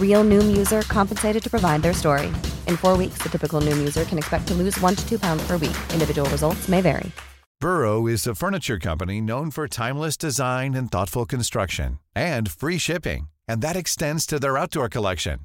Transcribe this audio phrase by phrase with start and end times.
[0.00, 2.26] Real Noom user compensated to provide their story.
[2.66, 5.46] In four weeks, the typical Noom user can expect to lose one to two pounds
[5.46, 5.76] per week.
[5.92, 7.12] Individual results may vary.
[7.60, 13.28] Burrow is a furniture company known for timeless design and thoughtful construction and free shipping,
[13.48, 15.40] and that extends to their outdoor collection.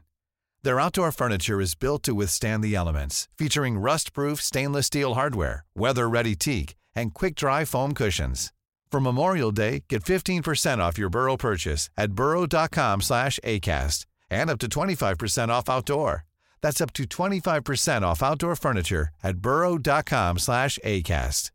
[0.61, 6.35] Their outdoor furniture is built to withstand the elements, featuring rust-proof stainless steel hardware, weather-ready
[6.35, 8.53] teak, and quick-dry foam cushions.
[8.91, 14.59] For Memorial Day, get 15% off your Burrow purchase at burrow.com slash ACAST and up
[14.59, 16.25] to 25% off outdoor.
[16.61, 21.51] That's up to 25% off outdoor furniture at burrow.com slash ACAST.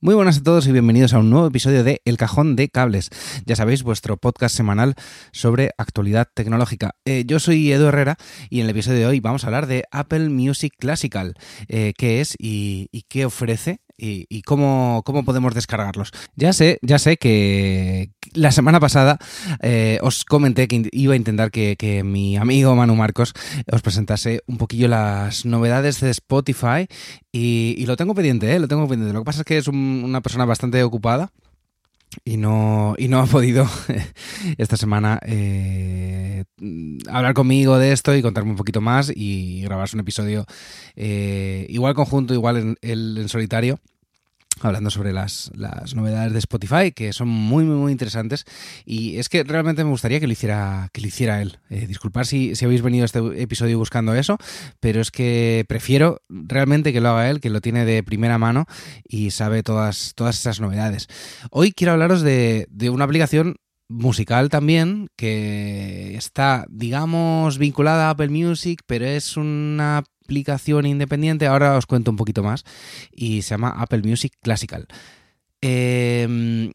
[0.00, 3.10] Muy buenas a todos y bienvenidos a un nuevo episodio de El Cajón de Cables.
[3.46, 4.94] Ya sabéis, vuestro podcast semanal
[5.32, 6.92] sobre actualidad tecnológica.
[7.04, 8.16] Eh, yo soy Edu Herrera
[8.48, 11.34] y en el episodio de hoy vamos a hablar de Apple Music Classical,
[11.66, 16.12] eh, qué es y, y qué ofrece y, cómo, cómo, podemos descargarlos.
[16.36, 19.18] Ya sé, ya sé que la semana pasada
[19.60, 23.34] eh, os comenté que iba a intentar que, que, mi amigo Manu Marcos
[23.70, 26.86] os presentase un poquillo las novedades de Spotify
[27.32, 28.58] y, y lo tengo pendiente, ¿eh?
[28.60, 29.12] lo tengo pendiente.
[29.12, 31.32] Lo que pasa es que es un, una persona bastante ocupada
[32.24, 33.66] y no, y no ha podido
[34.58, 36.44] esta semana eh,
[37.10, 40.46] hablar conmigo de esto y contarme un poquito más y grabarse un episodio
[40.96, 43.80] eh, igual conjunto, igual en, en solitario
[44.66, 48.44] hablando sobre las, las, novedades de Spotify, que son muy, muy, interesantes.
[48.84, 51.58] Y es que realmente me gustaría que lo hiciera, que lo hiciera él.
[51.70, 54.38] Eh, disculpad si, si, habéis venido a este episodio buscando eso,
[54.80, 58.66] pero es que prefiero realmente que lo haga él, que lo tiene de primera mano
[59.08, 61.08] y sabe todas, todas esas novedades.
[61.50, 63.56] Hoy quiero hablaros de, de una aplicación
[63.88, 71.78] musical también que está, digamos, vinculada a Apple Music, pero es una aplicación independiente, ahora
[71.78, 72.64] os cuento un poquito más,
[73.10, 74.86] y se llama Apple Music Classical.
[75.62, 76.70] Eh,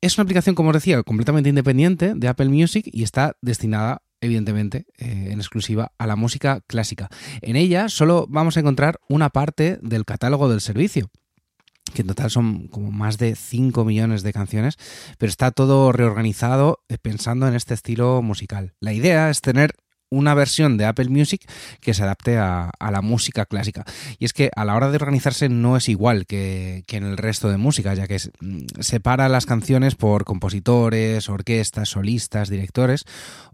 [0.00, 4.86] es una aplicación, como os decía, completamente independiente de Apple Music y está destinada evidentemente,
[4.96, 7.10] eh, en exclusiva a la música clásica.
[7.42, 11.10] En ella solo vamos a encontrar una parte del catálogo del servicio
[11.92, 14.78] que en total son como más de 5 millones de canciones,
[15.18, 18.74] pero está todo reorganizado eh, pensando en este estilo musical.
[18.80, 19.74] La idea es tener
[20.10, 21.42] una versión de Apple Music
[21.80, 23.84] que se adapte a, la música clásica.
[24.18, 27.16] Y es que a la hora de organizarse no es igual que, que en el
[27.16, 33.04] resto de música, ya que mm, separa las canciones por compositores, orquestas, solistas, directores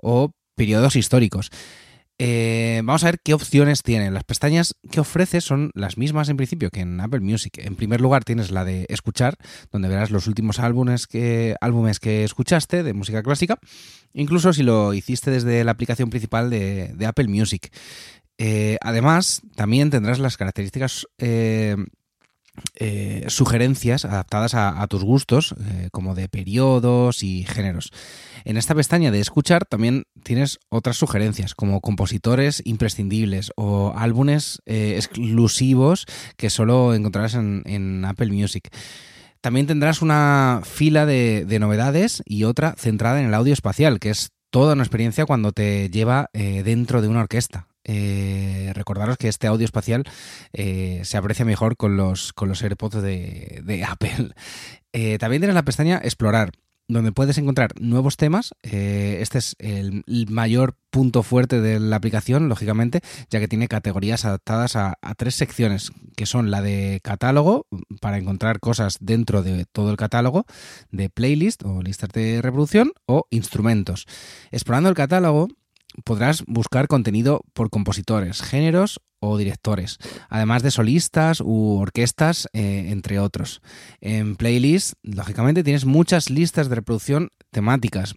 [0.01, 1.51] o periodos históricos.
[2.23, 4.11] Eh, vamos a ver qué opciones tiene.
[4.11, 7.57] Las pestañas que ofrece son las mismas en principio que en Apple Music.
[7.57, 9.39] En primer lugar tienes la de escuchar,
[9.73, 13.59] donde verás los últimos álbumes que, álbumes que escuchaste de música clásica,
[14.13, 17.73] incluso si lo hiciste desde la aplicación principal de, de Apple Music.
[18.37, 21.75] Eh, además, también tendrás las características eh,
[22.77, 27.91] eh, sugerencias adaptadas a, tus gustos, eh, como de periodos y géneros.
[28.45, 34.95] En esta pestaña de escuchar también tienes otras sugerencias, como compositores imprescindibles o álbumes eh,
[34.97, 36.07] exclusivos
[36.37, 38.69] que solo encontrarás en, Apple Music.
[39.41, 44.31] También tendrás una fila de, novedades y otra centrada en el audio espacial, que es
[44.51, 47.70] toda una experiencia cuando te lleva dentro de una orquesta.
[47.85, 50.05] Eh, recordaros que este audio espacial
[50.53, 54.35] eh, se aprecia mejor con los, con los AirPods de, Apple.
[54.93, 56.53] Eh, también tienes la pestaña Explorar,
[56.89, 58.53] donde puedes encontrar nuevos temas.
[58.63, 63.01] Este es el, el, mayor punto fuerte de la aplicación, lógicamente,
[63.31, 67.67] ya que tiene categorías adaptadas a, a, tres secciones, que son la de catálogo,
[68.01, 70.47] para encontrar cosas dentro de todo el catálogo,
[70.91, 74.07] de playlist o listas de reproducción, o instrumentos.
[74.51, 75.49] Explorando el catálogo,
[76.05, 79.99] podrás buscar contenido por compositores, géneros o directores,
[80.29, 83.61] además de solistas u orquestas, eh, entre otros.
[84.01, 88.15] En playlist, lógicamente, tienes muchas listas de reproducción temáticas.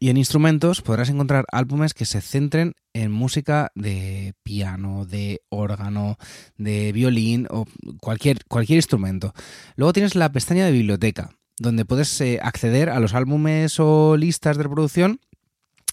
[0.00, 6.18] Y en instrumentos podrás encontrar álbumes que se centren en música de piano, de órgano,
[6.56, 7.64] de violín o
[8.00, 9.32] cualquier, cualquier instrumento.
[9.76, 14.58] Luego tienes la pestaña de biblioteca, donde puedes eh, acceder a los álbumes o listas
[14.58, 15.20] de reproducción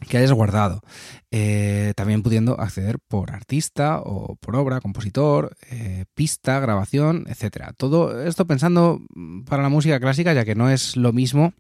[0.07, 0.81] que hayas guardado.
[1.31, 7.73] Eh, también pudiendo acceder por artista o por obra, compositor, eh, pista, grabación, etc.
[7.77, 9.01] Todo esto pensando
[9.47, 11.53] para la música clásica, ya que no es lo mismo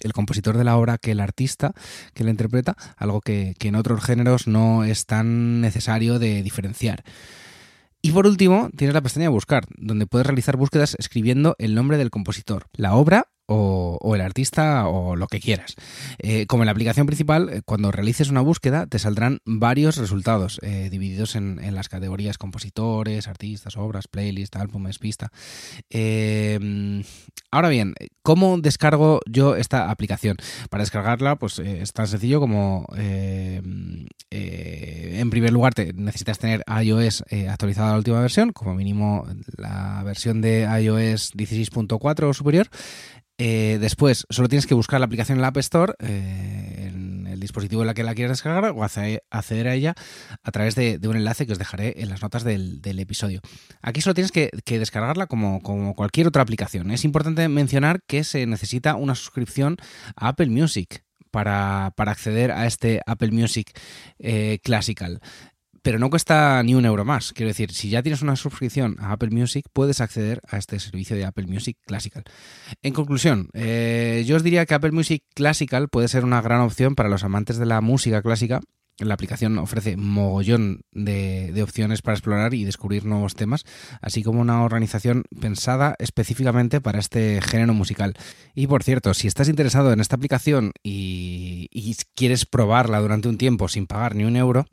[0.00, 1.72] el compositor de la obra que el artista
[2.14, 7.04] que la interpreta, algo que, en otros géneros no es tan necesario de diferenciar.
[8.00, 11.98] Y por último, tienes la pestaña de buscar, donde puedes realizar búsquedas escribiendo el nombre
[11.98, 15.74] del compositor, la obra o, el artista o lo que quieras.
[16.18, 20.58] Eh, como en la aplicación principal, eh, cuando realices una búsqueda te saldrán varios resultados
[20.62, 25.30] eh, divididos en, las categorías compositores, artistas, obras, playlist, álbumes, pista.
[27.50, 30.36] ahora bien, ¿cómo descargo yo esta aplicación?
[30.68, 34.10] Para descargarla, pues es tan sencillo como en
[35.30, 40.42] primer lugar te necesitas tener iOS actualizada a la última versión, como mínimo la versión
[40.42, 42.68] de iOS 16.4 o superior.
[43.44, 47.40] Eh, después, solo tienes que buscar la aplicación en la App Store, eh, en el
[47.40, 49.96] dispositivo en la que la quieras descargar, o acceder a ella
[50.44, 53.40] a través de, un enlace que os dejaré en las notas del, episodio.
[53.80, 56.92] Aquí solo tienes que, descargarla como, cualquier otra aplicación.
[56.92, 59.76] Es importante mencionar que se necesita una suscripción
[60.14, 61.02] a Apple Music.
[61.32, 63.72] Para, acceder a este Apple Music
[64.18, 65.22] eh, Classical
[65.82, 67.32] pero no cuesta ni un euro más.
[67.32, 71.16] Quiero decir, si ya tienes una suscripción a Apple Music, puedes acceder a este servicio
[71.16, 72.22] de Apple Music Classical.
[72.82, 76.94] En conclusión, eh, yo os diría que Apple Music Classical puede ser una gran opción
[76.94, 78.60] para los amantes de la música clásica.
[78.98, 83.64] La aplicación ofrece mogollón de, opciones para explorar y descubrir nuevos temas,
[84.00, 88.14] así como una organización pensada específicamente para este género musical.
[88.54, 93.66] Y por cierto, si estás interesado en esta aplicación y quieres probarla durante un tiempo
[93.66, 94.66] sin pagar ni un euro,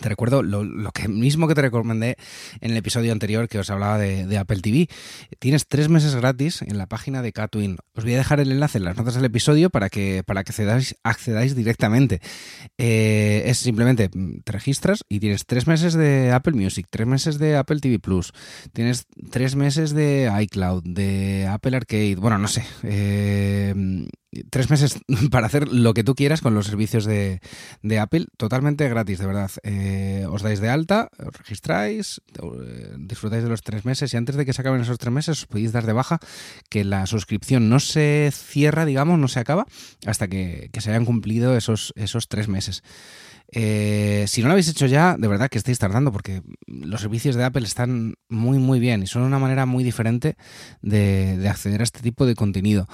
[0.00, 2.16] te recuerdo lo, que mismo que te recomendé
[2.60, 4.88] en el episodio anterior que os hablaba de, Apple TV.
[5.38, 7.76] Tienes tres meses gratis en la página de Catwin.
[7.94, 10.50] Os voy a dejar el enlace en las notas del episodio para que, para que
[10.50, 12.20] accedáis, accedáis directamente.
[12.78, 17.38] Eh, es simplemente mm, te registras y tienes tres meses de Apple Music, tres meses
[17.38, 18.32] de Apple TV Plus,
[18.72, 22.64] tienes tres meses de iCloud, de Apple Arcade, bueno, no sé.
[22.82, 24.08] Eh,
[24.52, 25.00] tres meses
[25.30, 27.40] para hacer lo que tú quieras con los servicios de,
[27.98, 29.50] Apple, totalmente gratis, de verdad.
[29.64, 34.36] Eh, os dais de alta, os registráis, eh, disfrutáis de los tres meses y antes
[34.36, 36.20] de que se acaben esos tres meses os podéis dar de baja
[36.68, 39.64] que la suscripción no se cierra, digamos, no se acaba
[40.04, 42.82] hasta que, que se hayan cumplido esos, esos tres meses.
[43.54, 47.36] Eh, si no lo habéis hecho ya, de verdad que estáis tardando porque los servicios
[47.36, 50.36] de Apple están muy muy bien y son una manera muy diferente
[50.80, 52.88] de, acceder a este tipo de contenido.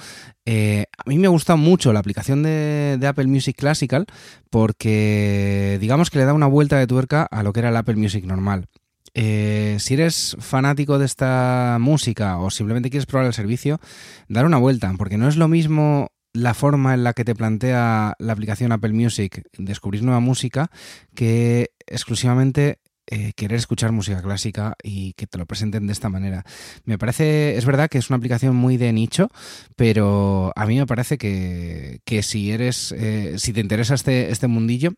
[0.45, 4.05] Eh, a mí me gusta mucho la aplicación de, Apple Music Classical
[4.49, 7.95] porque digamos que le da una vuelta de tuerca a lo que era el Apple
[7.95, 8.67] Music normal.
[9.13, 13.79] Eh, si eres fanático de esta música o simplemente quieres probar el servicio,
[14.27, 18.15] dar una vuelta, porque no es lo mismo la forma en la que te plantea
[18.19, 20.69] la aplicación Apple Music descubrir nueva música
[21.15, 22.79] que exclusivamente
[23.11, 26.45] eh, querer escuchar música clásica y que te lo presenten de esta manera.
[26.85, 29.29] Me parece, es verdad que es una aplicación muy de nicho,
[29.75, 34.93] pero a mí me parece que, si eres, eh, si te interesa este, este mundillo,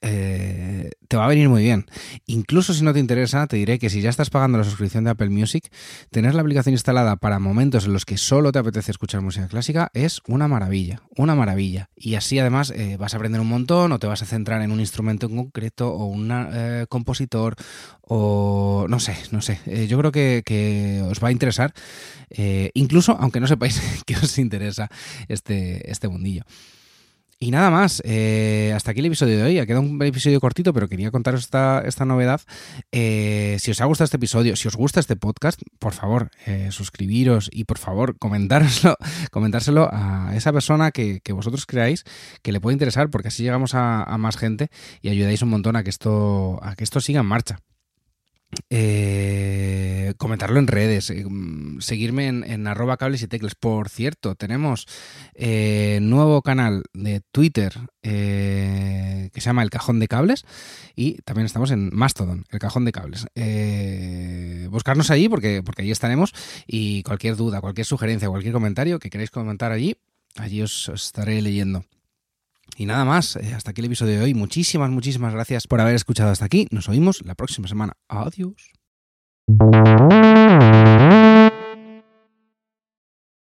[0.00, 1.86] eh, te va a venir muy bien.
[2.26, 5.10] Incluso si no te interesa, te diré que si ya estás pagando la suscripción de
[5.10, 5.70] Apple Music,
[6.10, 9.90] tener la aplicación instalada para momentos en los que solo te apetece escuchar música clásica
[9.94, 11.90] es una maravilla, una maravilla.
[11.96, 14.70] Y así además eh, vas a aprender un montón o te vas a centrar en
[14.70, 17.56] un instrumento en concreto o un eh, compositor
[18.02, 19.58] o no sé, no sé.
[19.88, 21.74] yo creo que, que, os va a interesar,
[22.74, 24.88] incluso aunque no sepáis que os interesa
[25.28, 26.44] este, este mundillo.
[27.38, 29.58] Y nada más, eh, hasta aquí el episodio de hoy.
[29.58, 32.40] Ha quedado un episodio cortito, pero quería contaros esta, esta novedad.
[32.92, 36.68] Eh, si os ha gustado este episodio, si os gusta este podcast, por favor, eh,
[36.70, 38.96] suscribiros y por favor, comentároslo,
[39.30, 42.04] comentárselo a esa persona que, vosotros creáis
[42.42, 44.68] que le puede interesar, porque así llegamos a, a, más gente
[45.02, 47.60] y ayudáis un montón a que esto, a que esto siga en marcha.
[48.70, 51.24] Eh, comentarlo en redes, eh,
[51.80, 53.54] seguirme en, arroba cables y teclas.
[53.54, 54.86] Por cierto, tenemos
[55.34, 57.72] eh, nuevo canal de Twitter
[58.02, 60.44] que se llama El Cajón de Cables
[60.94, 63.26] y también estamos en Mastodon, El Cajón de Cables.
[64.70, 66.32] buscarnos allí porque, porque allí estaremos
[66.68, 69.96] y cualquier duda, cualquier sugerencia, cualquier comentario que queráis comentar allí,
[70.36, 71.84] allí os estaré leyendo.
[72.76, 74.34] Y nada más, eh, hasta aquí el episodio de hoy.
[74.34, 76.66] Muchísimas, muchísimas gracias por haber escuchado hasta aquí.
[76.70, 77.94] Nos oímos la próxima semana.
[78.08, 78.72] Adiós.
[79.48, 80.95] you.